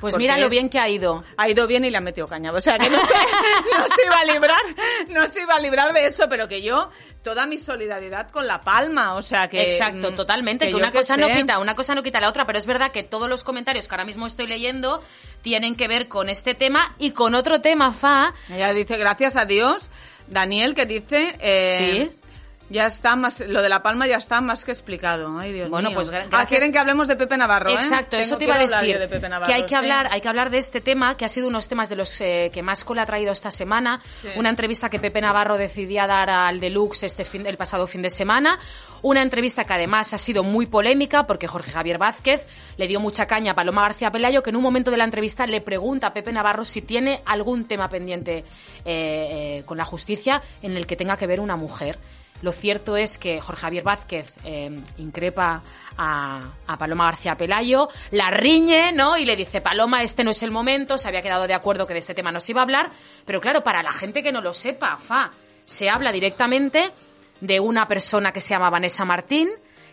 [0.00, 1.24] Pues porque mira lo bien que ha ido.
[1.38, 2.52] Ha ido bien y le ha metido caña.
[2.52, 3.14] O sea, que no se,
[3.78, 4.60] no se iba a librar,
[5.08, 6.90] no se iba a librar de eso, pero que yo,
[7.22, 9.62] toda mi solidaridad con La Palma, o sea que...
[9.62, 12.58] Exacto, mm, totalmente, que, una cosa no quita, una cosa no quita la otra, pero
[12.58, 15.02] es verdad que todos los comentarios que ahora mismo estoy leyendo
[15.40, 18.34] tienen que ver con este tema y con otro tema, Fa.
[18.50, 19.88] Ella dice, gracias a Dios,
[20.28, 21.34] Daniel, que dice...
[21.40, 22.25] eh, Sí.
[22.68, 25.38] Ya está más, lo de La Palma ya está más que explicado.
[25.38, 25.96] Ay, Dios Bueno, mío.
[25.96, 27.74] pues Ah, quieren que hablemos de Pepe Navarro, ¿eh?
[27.74, 28.94] Exacto, eso Tengo- te iba a decir.
[28.94, 29.74] yo de Pepe Navarro, que hay que sí.
[29.76, 32.50] hablar, hay que hablar de este tema, que ha sido unos temas de los eh,
[32.52, 34.00] que más cola ha traído esta semana.
[34.20, 34.28] Sí.
[34.34, 38.10] Una entrevista que Pepe Navarro decidía dar al Deluxe este fin, el pasado fin de
[38.10, 38.58] semana.
[39.02, 42.44] Una entrevista que además ha sido muy polémica porque Jorge Javier Vázquez
[42.78, 45.46] le dio mucha caña a Paloma García Pelayo, que en un momento de la entrevista
[45.46, 48.44] le pregunta a Pepe Navarro si tiene algún tema pendiente
[48.84, 51.98] eh, con la justicia en el que tenga que ver una mujer.
[52.42, 55.62] Lo cierto es que Jorge Javier Vázquez eh, increpa
[55.96, 59.16] a, a Paloma García Pelayo, la riñe, ¿no?
[59.16, 61.94] Y le dice, Paloma, este no es el momento, se había quedado de acuerdo que
[61.94, 62.88] de este tema no se iba a hablar,
[63.24, 65.30] pero claro, para la gente que no lo sepa, fa,
[65.64, 66.92] se habla directamente
[67.40, 69.48] de una persona que se llama Vanessa Martín,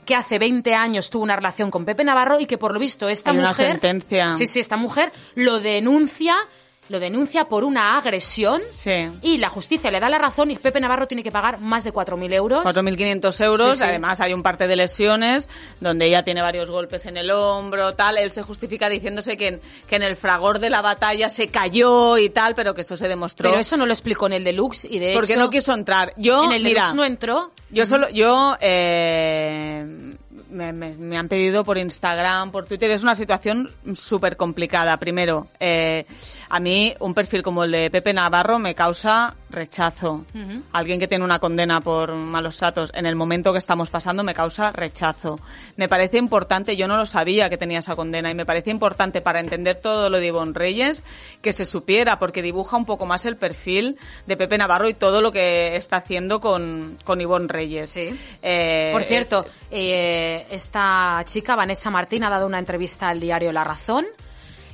[0.06, 3.08] que hace 20 años tuvo una relación con Pepe Navarro y que por lo visto
[3.08, 3.72] esta Hay mujer...
[3.72, 4.34] una sentencia.
[4.34, 6.36] Sí, sí, esta mujer lo denuncia
[6.90, 9.08] lo denuncia por una agresión Sí.
[9.22, 11.94] y la justicia le da la razón y Pepe Navarro tiene que pagar más de
[11.94, 12.64] 4.000 euros.
[12.64, 13.90] 4.500 euros, Sí, sí.
[13.90, 15.48] además hay un parte de lesiones
[15.80, 18.18] donde ella tiene varios golpes en el hombro, tal.
[18.18, 22.18] Él se justifica diciéndose que en, que en el fragor de la batalla se cayó
[22.18, 23.50] y tal, pero que eso se demostró.
[23.50, 26.14] Pero eso no lo explicó en el deluxe y de porque hecho no quiso entrar.
[26.18, 27.52] Yo, en el mira, deluxe no entró.
[27.70, 30.13] yo solo, yo, eh,
[30.54, 34.98] me, me- han pedido por Instagram, por Twitter, es una situación súper complicada.
[34.98, 36.06] Primero, eh,
[36.50, 40.26] a mí un perfil como el de Pepe Navarro me causa rechazo.
[40.74, 44.34] Alguien que tiene una condena por malos tratos en el momento que estamos pasando me
[44.34, 45.40] causa rechazo.
[45.78, 49.22] Me parece importante, yo no lo sabía que tenía esa condena y me parece importante
[49.22, 51.04] para entender todo lo de Ivonne Reyes
[51.42, 55.22] que se supiera porque dibuja un poco más el perfil de Pepe Navarro y todo
[55.22, 57.90] lo que está haciendo con, con Ivonne Reyes.
[57.90, 58.14] Sí.
[58.42, 63.52] Eh, Por cierto, es- eh, esta chica, Vanessa Martín, ha dado una entrevista al diario
[63.52, 64.06] La Razón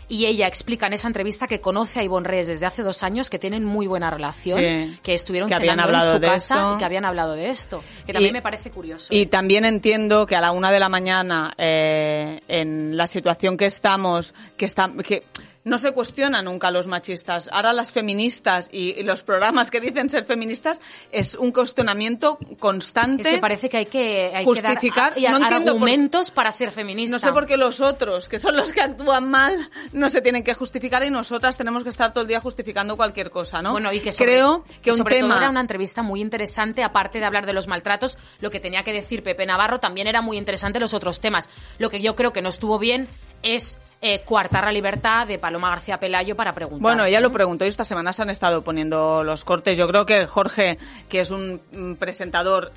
[0.09, 3.29] y ella explica en esa entrevista que conoce a Ivonne Reyes desde hace dos años,
[3.29, 4.99] que tienen muy buena relación, Sí.
[5.03, 6.75] que estuvieron Que habían hablado en su de casa esto.
[6.75, 9.07] y que habían hablado de esto, que también Y- me parece curioso.
[9.11, 13.67] Y también entiendo que a la una de la mañana, eh, en la situación que
[13.67, 15.23] estamos, que está, que
[15.65, 17.49] no se cuestiona nunca a los machistas.
[17.51, 23.23] Ahora las feministas y, y los programas que dicen ser feministas es un cuestionamiento constante.
[23.27, 26.31] Es que parece que hay que, hay Justificar, que dar a- no entiendo por- argumentos
[26.31, 27.15] para ser feminista.
[27.15, 30.43] No sé por qué los otros, que son los que actúan mal, no se tienen
[30.43, 33.71] que justificar y nosotras tenemos que estar todo el día justificando cualquier cosa, ¿no?
[33.73, 36.83] Bueno, y que sobre- creo que un sobre tema todo era una entrevista muy interesante,
[36.83, 40.21] aparte de hablar de los maltratos, lo que tenía que decir Pepe Navarro también era
[40.21, 41.49] muy interesante los otros temas.
[41.79, 43.07] Lo que yo creo que no estuvo bien
[43.43, 46.81] es eh, coartar la libertad de Paloma García Pelayo para preguntar.
[46.81, 49.77] Bueno, ella lo preguntó y esta semana se han estado poniendo los cortes.
[49.77, 50.77] Yo creo que Jorge,
[51.09, 52.71] que es un mm, presentador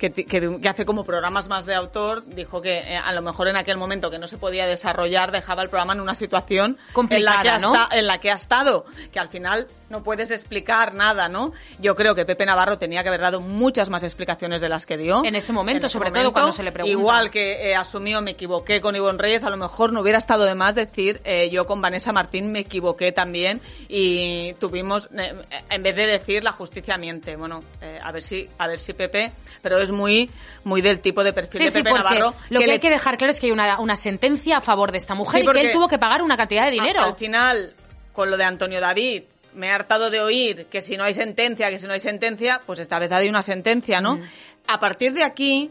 [0.00, 3.46] que, que- que hace como programas más de autor, dijo que eh, a lo mejor
[3.48, 7.20] en aquel momento que no se podía desarrollar dejaba el programa en una situación Complicada,
[7.20, 7.88] en la que ha, ¿no?
[7.92, 11.52] en la que ha estado, que al final no puedes explicar nada, ¿no?
[11.80, 14.96] Yo creo que Pepe Navarro tenía que haber dado muchas más explicaciones de las que
[14.96, 15.24] dio.
[15.24, 16.92] En ese momento, ese sobre todo cuando se le pregunta.
[16.98, 20.44] Igual que eh, asumió, me equivoqué con Ivonne Reyes, a lo mejor no hubiera estado
[20.44, 25.34] de más decir, eh, yo con Vanessa Martín me equivoqué también y tuvimos, eh,
[25.68, 28.92] en vez de decir la justicia miente, bueno, eh, a ver si, a ver si
[28.92, 30.30] Pepe, pero es muy,
[30.64, 32.34] muy del tipo de perfil Sí, de Pepe Navarro.
[32.48, 34.98] lo que, hay que dejar claro es que hay una, una sentencia a favor de
[34.98, 37.00] esta mujer Sí, y que él tuvo que pagar una cantidad de dinero.
[37.00, 37.74] Al final,
[38.12, 39.22] con lo de Antonio David,
[39.54, 42.60] me he hartado de oír que si no hay sentencia, que si no hay sentencia,
[42.66, 44.20] pues esta vez hay una sentencia, ¿no?
[44.66, 45.70] A partir de aquí,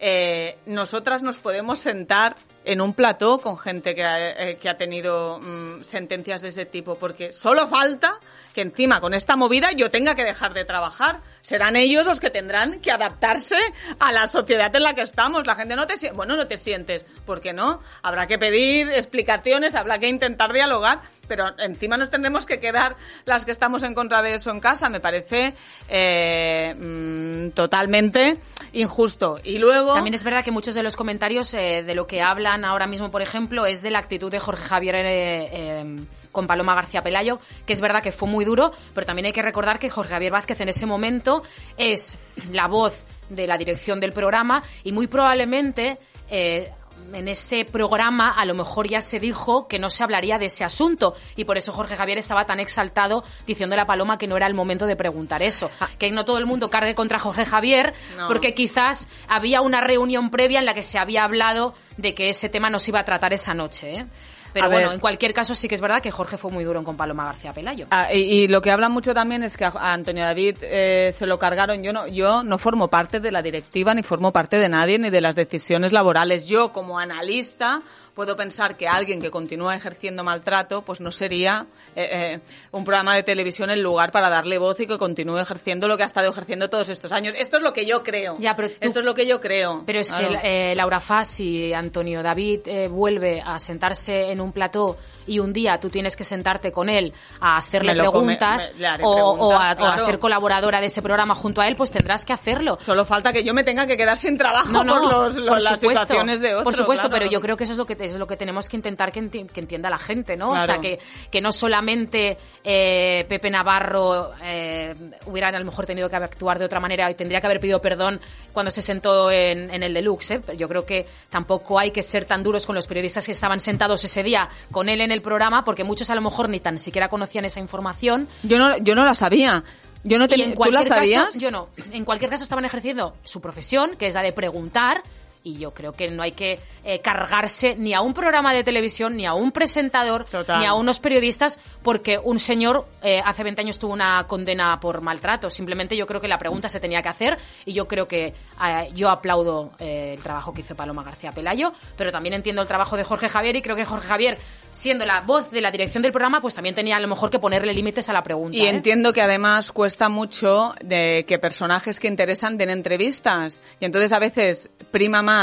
[0.00, 4.76] eh, nosotras nos podemos sentar en un plató con gente que ha, eh, que ha
[4.76, 8.18] tenido mm, sentencias de ese tipo, porque solo falta
[8.54, 11.20] que encima con esta movida yo tenga que dejar de trabajar.
[11.42, 13.56] Serán ellos los que tendrán que adaptarse
[13.98, 15.46] a la sociedad en la que estamos.
[15.46, 17.80] La gente no te siente, bueno, no te sientes, ¿por qué no?
[18.02, 23.44] Habrá que pedir explicaciones, habrá que intentar dialogar, pero encima nos tendremos que quedar las
[23.44, 24.88] que estamos en contra de eso en casa.
[24.88, 25.54] Me parece
[25.88, 28.38] eh, mm, totalmente
[28.72, 29.38] injusto.
[29.42, 29.94] Y luego...
[29.94, 33.10] También es verdad que muchos de los comentarios eh, de lo que hablan ahora mismo,
[33.10, 35.96] por ejemplo, es de la actitud de Jorge Javier eh,
[36.32, 39.42] con Paloma García Pelayo, que es verdad que fue muy duro, pero también hay que
[39.42, 41.42] recordar que Jorge Javier Vázquez en ese momento
[41.76, 42.18] es
[42.52, 45.98] la voz de la dirección del programa y muy probablemente...
[46.30, 46.70] eh,
[47.12, 50.64] en ese programa a lo mejor ya se dijo que no se hablaría de ese
[50.64, 54.48] asunto y por eso Jorge Javier estaba tan exaltado diciéndole a Paloma que no era
[54.48, 55.70] el momento de preguntar eso.
[55.98, 58.26] Que no todo el mundo cargue contra Jorge Javier No.
[58.26, 62.48] porque quizás había una reunión previa en la que se había hablado de que ese
[62.48, 63.92] tema no se iba a tratar esa noche.
[64.00, 64.06] ¿eh?
[64.52, 64.94] Pero A bueno, ver.
[64.94, 67.52] en cualquier caso sí que es verdad que Jorge fue muy duro con Paloma García
[67.52, 67.86] Pelayo.
[67.90, 71.12] Ah, y, y lo que hablan mucho también es que a, a Antonio David eh,
[71.16, 71.82] se lo cargaron.
[71.82, 75.10] Yo no, yo no formo parte de la directiva ni formo parte de nadie ni
[75.10, 76.46] de las decisiones laborales.
[76.46, 77.80] Yo como analista
[78.14, 81.66] puedo pensar que alguien que continúa ejerciendo maltrato, pues no sería
[82.00, 82.40] eh,
[82.72, 86.02] un programa de televisión el lugar para darle voz y que continúe ejerciendo lo que
[86.02, 87.34] ha estado ejerciendo todos estos años.
[87.36, 88.36] Esto es lo que yo creo.
[88.38, 89.82] Ya, pero tú- Esto es lo que yo creo.
[89.86, 90.40] Pero es Claro.
[90.40, 95.40] que eh, Laura Fas y Antonio David eh, vuelve a sentarse en un plató y
[95.40, 99.94] un día tú tienes que sentarte con él a hacerle come- preguntas, me- o, a,
[99.94, 102.78] o ser colaboradora de ese programa junto a él, pues tendrás que hacerlo.
[102.80, 105.46] Solo falta que yo me tenga que quedar sin trabajo No, no, por, los, los-
[105.48, 106.64] por las supuesto, situaciones de otros.
[106.64, 107.20] Por supuesto, claro.
[107.20, 109.20] pero yo creo que eso es lo que es lo que tenemos que intentar que,
[109.20, 110.50] enti- que entienda la gente, ¿no?
[110.50, 110.98] O sea, que,
[111.30, 114.94] que no solamente eh, Pepe Navarro eh,
[115.26, 117.80] hubiera a lo mejor tenido que actuar de otra manera y tendría que haber pedido
[117.80, 118.20] perdón
[118.52, 120.30] cuando se sentó en, en el deluxe.
[120.32, 120.40] ¿eh?
[120.56, 124.04] Yo creo que tampoco hay que ser tan duros con los periodistas que estaban sentados
[124.04, 127.08] ese día con él en el programa, porque muchos a lo mejor ni tan siquiera
[127.08, 128.28] conocían esa información.
[128.42, 129.64] Yo no, yo no la sabía.
[130.04, 130.46] Yo no tenía.
[130.46, 131.26] en ¿Tú la sabías?
[131.26, 131.68] caso, yo no.
[131.92, 135.02] En cualquier caso estaban ejerciendo su profesión, que es la de preguntar,
[135.48, 139.16] y yo creo que no hay que eh, cargarse ni a un programa de televisión,
[139.16, 140.58] ni a un presentador, Total.
[140.58, 145.00] ni a unos periodistas, porque un señor eh, hace 20 años tuvo una condena por
[145.00, 145.48] maltrato.
[145.48, 148.88] Simplemente yo creo que la pregunta se tenía que hacer y yo creo que eh,
[148.94, 152.96] yo aplaudo eh, el trabajo que hizo Paloma García Pelayo, pero también entiendo el trabajo
[152.96, 154.38] de Jorge Javier y creo que Jorge Javier,
[154.70, 157.38] siendo la voz de la dirección del programa, pues también tenía a lo mejor que
[157.38, 158.58] ponerle límites a la pregunta.
[158.58, 163.60] Y entiendo que además cuesta mucho de que personajes que interesan den entrevistas.
[163.80, 165.37] Y entonces a veces prima más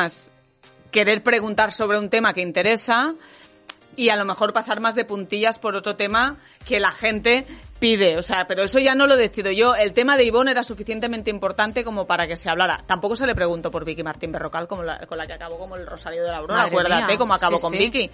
[0.92, 3.16] querer preguntar sobre un tema que interesa
[3.96, 7.46] y a lo mejor pasar más de puntillas por otro tema que la gente
[7.78, 8.18] pide.
[8.18, 9.76] O sea, pero eso ya no lo decido yo.
[9.76, 12.82] El tema de Ivonne era suficientemente importante como para que se hablara.
[12.88, 15.76] Tampoco se le preguntó por Vicky Martín Berrocal, como la- con la que acabó como
[15.76, 16.62] el Rosario de la Aurora.
[16.62, 17.18] Madre Acuérdate mía.
[17.18, 17.78] cómo acabó Sí, con sí.
[17.78, 18.12] Vicky.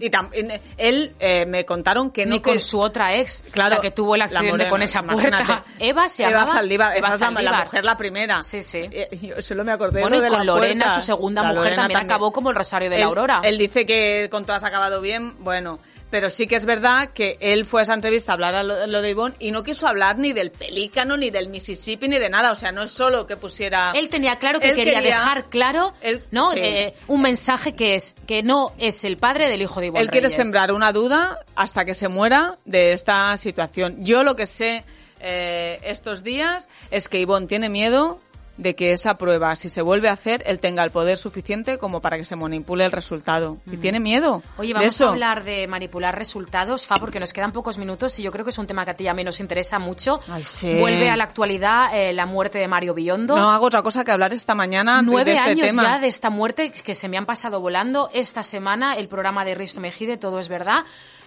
[0.00, 0.30] Y tam-
[0.76, 3.92] él eh, me contaron que no Ni con que- su otra ex, Claro, la que
[3.92, 5.64] tuvo el la accidente morena, con esa puerta.
[5.78, 6.46] Eva se Eva.
[6.52, 8.42] Zaldívar, Eva esa es la- mujer la primera.
[8.42, 8.80] Sí, sí.
[8.82, 11.00] Eh, Yo solo me acordé Bueno, lo y de con la Lorena, puerta.
[11.00, 13.40] su segunda La mujer, Lorena también acabó como el Rosario de la Aurora.
[13.44, 15.78] Él dice que con todas ha acabado bien, bueno.
[16.14, 18.86] Pero sí que es verdad que él fue a esa entrevista a hablar a lo,
[18.86, 22.30] lo de Ivonne y no quiso hablar ni del pelícano, ni del Mississippi, ni de
[22.30, 22.52] nada.
[22.52, 23.90] O sea, no es solo que pusiera...
[23.96, 26.52] Él tenía claro que quería, quería- dejar claro, Él- ¿no?
[26.52, 26.60] sí.
[26.62, 30.10] Eh, un mensaje que es que no es el padre del hijo de Ivonne Él
[30.10, 33.96] quiere sembrar una duda hasta que se muera de esta situación.
[34.04, 34.84] Yo lo que sé
[35.18, 38.20] eh, estos días es que Ivonne tiene miedo
[38.56, 42.00] de que esa prueba, si se vuelve a hacer, él tenga el poder suficiente como
[42.00, 43.58] para que se manipule el resultado.
[43.70, 45.06] Y tiene miedo Oye, de vamos eso.
[45.06, 48.50] a hablar de manipular resultados, Fa, porque nos quedan pocos minutos y yo creo que
[48.50, 50.20] es un tema que a ti y a mí nos interesa mucho.
[50.28, 50.78] Ay, sí.
[50.78, 53.36] Vuelve a la actualidad eh, la muerte de Mario Biondo.
[53.36, 55.82] No hago otra cosa que hablar esta mañana de Nueve este años tema.
[55.82, 58.08] ya de esta muerte que se me han pasado volando.
[58.12, 60.84] Esta semana el programa de Risto Mejide, Todo es Verdad,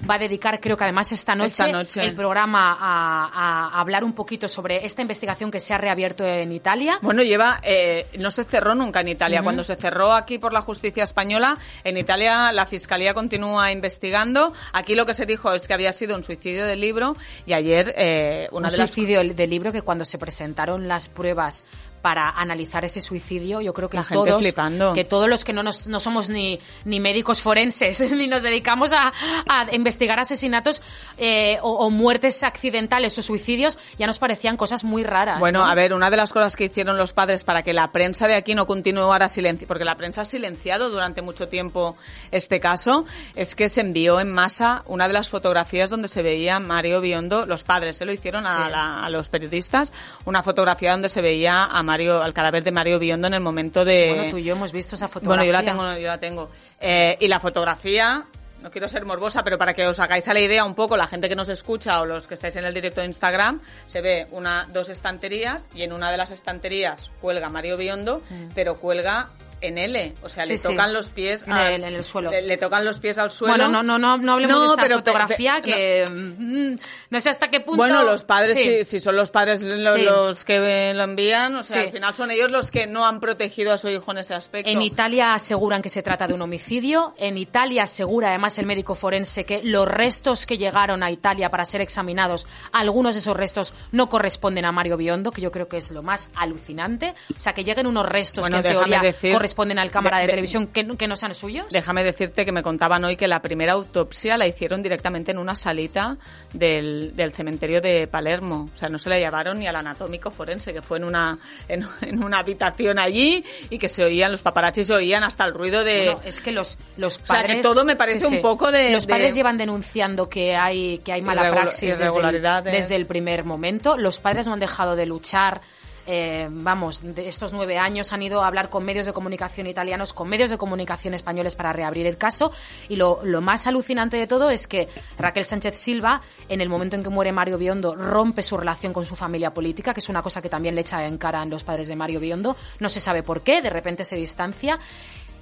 [0.10, 2.02] va a dedicar, creo que además esta noche, Esta noche.
[2.04, 6.52] el programa a, a hablar un poquito sobre esta investigación que se ha reabierto en
[6.52, 7.00] Italia.
[7.02, 9.42] Bueno, lleva, eh, no se cerró nunca en Italia.
[9.44, 14.54] Cuando se cerró aquí por la justicia española, en Italia la fiscalía continúa investigando.
[14.74, 17.94] Aquí lo que se dijo es que había sido un suicidio del libro y ayer
[17.98, 21.64] eh, una un de las suicidio del libro que cuando se presentaron las pruebas
[22.08, 24.94] para analizar ese suicidio, yo creo que La gente todos, flipando.
[24.94, 28.94] que todos los que no, nos- no somos ni, ni médicos forenses, ni nos dedicamos
[28.94, 29.12] a,
[29.46, 30.82] a investigar asesinatos
[31.18, 35.42] eh, o, o muertes accidentales o suicidios, ya nos parecían cosas muy raras.
[35.42, 35.66] Bueno, ¿no?
[35.70, 38.36] a ver, una de las cosas que hicieron los padres para que la prensa de
[38.36, 41.98] aquí no continuara silenciando, porque la prensa ha silenciado durante mucho tiempo
[42.32, 46.62] este caso, es que se envió en masa una de las fotografías donde se veía
[46.62, 48.72] Mario Biondo, los padres se lo hicieron a, Sí.
[48.72, 49.92] la- a los periodistas,
[50.24, 53.84] una fotografía donde se veía a Mario, al cadáver de Mario Biondo en el momento
[53.86, 54.14] de...
[54.14, 55.44] Bueno, tú y yo hemos visto esa fotografía.
[55.44, 56.50] Bueno, yo la tengo, yo la tengo.
[56.80, 58.26] Eh, y la fotografía,
[58.62, 61.08] no quiero ser morbosa, pero para que os hagáis a la idea un poco, la
[61.08, 64.28] gente que nos escucha o los que estáis en el directo de Instagram, se ve
[64.32, 68.22] una, dos estanterías y en una de las estanterías cuelga Mario Biondo,
[68.56, 69.28] pero cuelga
[69.62, 70.44] en L, o sea.
[70.44, 70.68] Sí, le sí.
[70.68, 72.32] tocan los pies En al- el- en el suelo.
[72.32, 73.54] Le, le tocan los pies al suelo.
[73.54, 76.76] Bueno, no, no, no, no hablemos No, de esta pero pe- fotografía pe- que mm,
[77.10, 77.78] no sé hasta qué punto.
[77.78, 78.64] Bueno, los padres, Sí.
[78.64, 82.52] si, si son los padres los que lo envían, o sea, al final son ellos
[82.52, 84.70] los que no han protegido a su hijo en ese aspecto.
[84.70, 87.14] En Italia aseguran que se trata de un homicidio.
[87.18, 91.66] En Italia asegura además el médico forense que los restos que llegaron a Italia para
[91.66, 95.78] ser examinados, algunos de esos restos no corresponden a Mario Biondo, que yo creo que
[95.78, 97.14] es lo más alucinante.
[97.36, 100.24] O sea, que lleguen unos restos Bueno, que en teoría decir- corresponden al cámara de,
[100.24, 101.68] de- de- televisión que, no- que no sean suyos.
[101.72, 105.56] Déjame decirte que me contaban hoy que la primera autopsia la hicieron directamente en una
[105.56, 106.18] salita
[106.54, 108.70] del, del cementerio de Palermo.
[108.74, 111.88] O sea, no se la llevaron ni al anatómico forense, que fue en una, en,
[112.02, 115.84] en una habitación allí y que se oían, los paparazzis se oían hasta el ruido
[115.84, 116.12] de...
[116.14, 117.62] Bueno, es que los, los sea, que padres...
[117.62, 121.22] todo me parece un poco de- Los de- padres llevan denunciando que hay, que hay
[121.22, 123.98] mala praxis desde el, desde el primer momento.
[123.98, 125.62] Los padres no han dejado de luchar.
[126.10, 130.14] Eh, vamos, de estos nueve años han ido a hablar con medios de comunicación italianos,
[130.14, 132.52] con medios de comunicación españoles para reabrir el caso.
[132.88, 137.04] Y lo, más alucinante de todo es que Raquel Sánchez Silva, en el momento en
[137.04, 140.42] que muere Mario Biondo, rompe su relación con su familia política, que es una cosa
[140.42, 142.56] que también le echa en cara a los padres de Mario Biondo.
[142.80, 144.80] No se sabe por qué, de repente se distancia.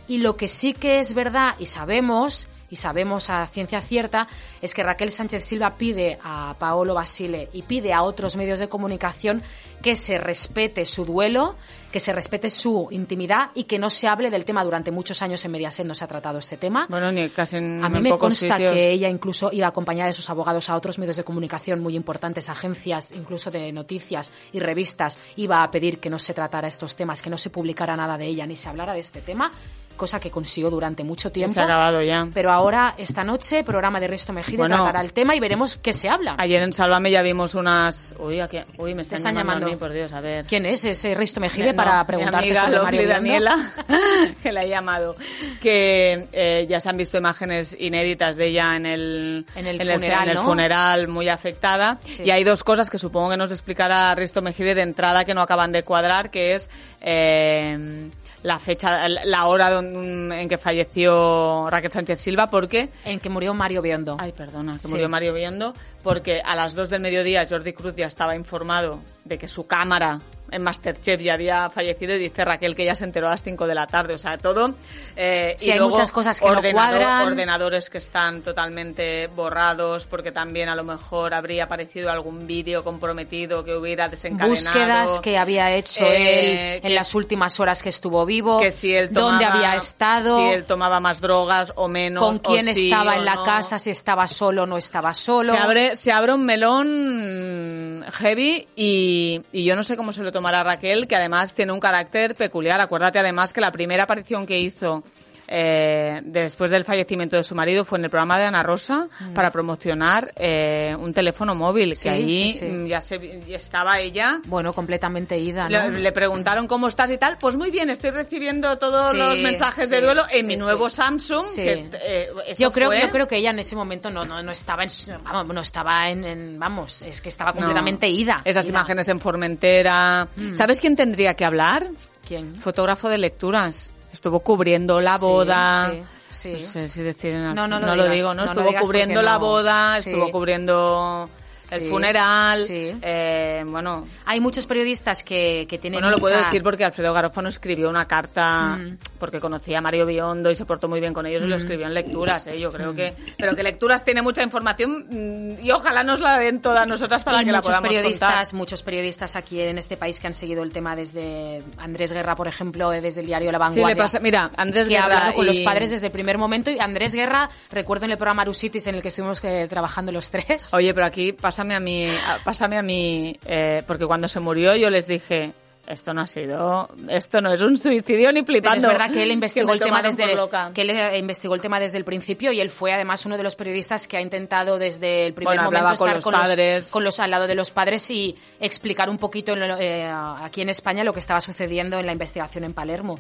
[0.08, 4.28] Y lo que sí que es verdad y sabemos, y sabemos a ciencia cierta,
[4.62, 8.70] es que Raquel Sánchez Silva pide a Paolo Basile y pide a otros medios de
[8.70, 9.42] comunicación
[9.86, 11.58] que se respete su duelo,
[11.92, 14.64] que se respete su intimidad y que no se hable del tema.
[14.64, 16.88] Durante muchos años en Mediaset no se ha tratado este tema.
[16.90, 18.74] Bueno, ni casi en, A mí en me pocos consta sitios.
[18.74, 22.50] que ella incluso iba acompañada de sus abogados a otros medios de comunicación muy importantes,
[22.50, 27.22] agencias incluso de noticias y revistas, iba a pedir que no se tratara estos temas,
[27.22, 29.52] que no se publicara nada de ella ni se hablara de este tema,
[29.96, 31.54] cosa que consiguió durante mucho tiempo.
[31.54, 32.28] Se ha acabado ya.
[32.34, 34.76] Pero ahora, esta noche, programa de Risto Mejide Bueno.
[34.78, 36.36] tratará el tema y veremos qué se habla.
[36.38, 38.16] Ayer en Sálvame ya vimos unas...
[38.20, 38.66] Uy, ¿a qué?
[38.78, 39.68] Uy me están, están llamando, llamando.
[39.68, 40.46] a mí, por Dios, a ver.
[40.46, 43.08] ¿Quién es ese Risto Mejide No, para mi preguntarte amiga sobre Mario?
[43.08, 43.72] Daniela,
[44.44, 45.16] que la he llamado,
[45.62, 49.94] que eh, ya se han visto imágenes inéditas de ella en el, En el ce-
[49.94, 50.44] funeral, en el ¿no?
[50.44, 51.98] funeral, muy afectada.
[52.04, 52.24] Sí.
[52.24, 55.42] Y hay dos cosas que supongo que nos explicará Risto Mejide de entrada que no
[55.42, 56.70] acaban de cuadrar, que es...
[57.02, 58.10] eh,
[58.46, 63.82] la fecha, la hora en que falleció Raquel Sánchez Silva, porque En que murió Mario
[63.82, 64.18] Biondo.
[64.20, 64.88] Ay, perdona, que Sí.
[64.90, 69.40] murió Mario Biondo, porque a las 2 del mediodía Jordi Cruz ya estaba informado de
[69.40, 70.20] que su cámara
[70.52, 73.68] en Masterchef ya había fallecido y dice Raquel que ya se enteró a las 5
[73.68, 74.74] de la tarde, o sea, todo.
[75.16, 77.28] eh, Sí, y hay luego muchas cosas que no ordenador- cuadran.
[77.28, 83.64] Ordenadores que están totalmente borrados, porque también a lo mejor habría aparecido algún vídeo comprometido
[83.64, 84.50] que hubiera desencadenado.
[84.56, 88.60] Búsquedas que había hecho Eh, él que- en las últimas horas que estuvo vivo.
[88.60, 90.38] que si él tomaba, dónde había estado.
[90.38, 93.36] si él tomaba más drogas o menos, con o quién sí estaba o en la
[93.36, 93.44] no.
[93.46, 95.54] casa, si estaba solo o no estaba solo.
[95.54, 100.32] Se abre, se abre un melón heavy y, y yo no sé cómo se lo
[100.36, 102.82] tomará Raquel, que además tiene un carácter peculiar.
[102.82, 105.02] Acuérdate además que la primera aparición que hizo
[105.48, 109.52] eh, después del fallecimiento de su marido fue en el programa de Ana Rosa para
[109.52, 112.66] promocionar eh, un teléfono móvil, Sí, que ahí sí, sí.
[112.66, 114.40] mm, ya se, ya estaba ella.
[114.46, 115.90] Bueno, completamente ida, ¿no?
[115.90, 117.38] Le, le preguntaron cómo estás y tal.
[117.40, 121.44] Pues muy bien, estoy recibiendo todos los mensajes de duelo en mi nuevo Samsung.
[121.44, 121.62] Sí.
[121.64, 122.28] Que, eh,
[122.58, 124.90] yo creo fue- yo creo que ella en ese momento no no, no estaba en
[125.24, 127.58] vamos no estaba en, en- vamos es que estaba No.
[127.58, 128.72] completamente ida Esas ida.
[128.72, 130.28] imágenes en Formentera.
[130.54, 131.88] ¿Sabes quién tendría que hablar?
[132.28, 133.90] quién Fotógrafo de lecturas.
[134.16, 135.92] Estuvo cubriendo la boda.
[135.92, 136.64] sí, sí.
[136.64, 138.46] No sé si decir en- No, no lo digas, digo, ¿no?
[138.46, 139.40] no estuvo cubriendo la no.
[139.42, 141.30] boda, estuvo cubriendo
[141.72, 142.60] el Sí, funeral.
[142.60, 142.92] sí.
[143.02, 147.50] eh, bueno, hay muchos periodistas que, que tienen bueno, lo puedo decir porque Alfredo Garófano
[147.50, 148.98] escribió una carta Mm.
[149.20, 151.86] porque conocía a Mario Biondo y se portó muy bien con ellos y lo escribió
[151.88, 152.60] en lecturas, ¿eh?
[152.60, 153.14] Yo creo que...
[153.38, 157.42] Pero que lecturas tiene mucha información mm, y ojalá nos la den todas nosotras para
[157.42, 158.54] y que la podamos periodistas, contar.
[158.56, 162.48] muchos periodistas aquí en este país que han seguido el tema desde Andrés Guerra, por
[162.48, 163.96] ejemplo, eh, desde el diario La Sí, Vanguardia.
[163.96, 164.20] le pasa...
[164.20, 166.80] Mira, Andrés que ha Guerra hablado con los y- padres desde el primer momento y
[166.80, 170.74] Andrés Guerra, recuerdo en el programa Arusitis en el que estuvimos eh, trabajando los tres.
[170.74, 172.08] Oye, pero aquí pásame a mí,
[172.44, 175.54] pásame a mí, eh, porque cuando se murió yo les dije,
[175.88, 178.88] esto no ha sido, esto no es un suicidio ni Pero flipando.
[178.88, 180.72] es verdad que él investigó el tema desde loca.
[180.74, 183.44] que él eh, investigó el tema desde el principio y él fue además uno de
[183.44, 186.84] los periodistas que ha intentado desde el primer Bueno, momento hablaba con estar los padres.
[186.86, 190.06] los, con los al lado de los padres y explicar un poquito en lo- eh,
[190.42, 193.16] aquí en España lo que estaba sucediendo en la investigación en Palermo.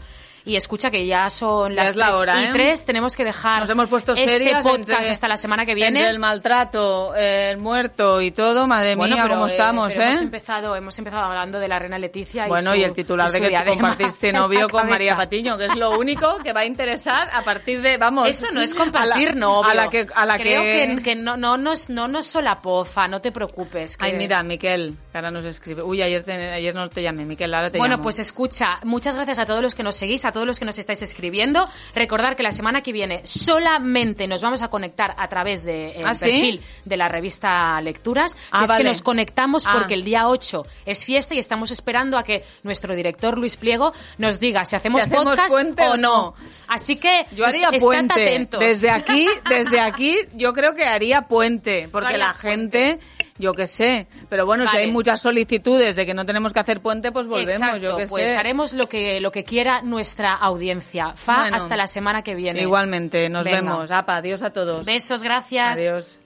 [0.48, 2.50] Y escucha que ya son Ya las es la tres hora, y ¿eh?
[2.54, 5.90] tres, tenemos que dejar Nos hemos puesto este podcast entre- hasta la semana que Entre
[5.90, 6.08] viene.
[6.10, 10.10] el maltrato, el muerto y todo, madre Bueno, mía, pero, cómo eh, estamos, pero ¿eh?
[10.12, 12.46] Hemos empezado, hemos empezado hablando de la reina Leticia.
[12.48, 14.88] Bueno, y, y, su- el titular y de que tú compartiste novio con.
[14.88, 18.28] María Patiño, que es lo único que va a interesar a partir de, vamos...
[18.30, 19.70] Eso no es compartir novio.
[19.70, 20.06] A la que...
[20.14, 20.96] A la Creo que...
[20.98, 23.98] que, que no, no, nos, no nos solapofa, no te preocupes.
[23.98, 25.82] que- Ay, mira, Miquel, que ahora nos escribe.
[25.82, 28.04] Uy, ayer, te- ayer no te llamé, Miquel, ahora te Bueno, llamo.
[28.04, 30.78] pues escucha, muchas gracias a todos los que nos seguís, a todos los que nos
[30.78, 31.63] estáis escribiendo.
[31.95, 36.13] Recordar que la semana que viene solamente nos vamos a conectar a través del ¿Ah,
[36.13, 36.26] sí?
[36.26, 38.36] perfil de la revista Lecturas.
[38.52, 39.76] Ah, si es que nos conectamos Ah.
[39.78, 43.93] porque el día 8 es fiesta y estamos esperando a que nuestro director Luis Pliego
[44.17, 46.36] nos diga si hacemos, Si hacemos podcast o no.
[46.67, 48.13] Así que Yo haría estad puente.
[48.13, 48.60] atentos.
[48.60, 51.88] Desde aquí, desde aquí, yo creo que haría puente.
[51.89, 53.00] Porque la gente,
[53.38, 54.08] yo qué sé.
[54.30, 57.54] Pero bueno, si hay muchas solicitudes de que no tenemos que hacer puente, pues volvemos,
[57.54, 58.38] Exacto, yo qué pues sé.
[58.38, 61.13] haremos lo que, lo que quiera nuestra audiencia.
[61.15, 61.58] Fa, Bueno.
[61.58, 62.62] hasta la semana que viene.
[62.62, 63.58] Igualmente, nos Venga.
[63.62, 63.91] vemos.
[63.91, 64.86] Apa, adiós a todos.
[64.86, 65.78] Besos, gracias.
[65.80, 66.19] Adiós.